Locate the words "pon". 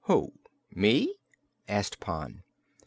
1.99-2.41